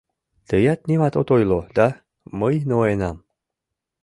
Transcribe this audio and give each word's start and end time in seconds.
—Тыят 0.47 0.79
нимат 0.87 1.13
от 1.21 1.29
ойло 1.35 1.59
да— 1.77 1.89
Мый 2.39 2.55
ноенам. 2.69 3.17